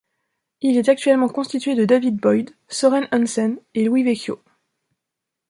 [0.61, 4.41] Il est actuellement constitué de David Boyd, Søren Hansen et Louis Vecchio.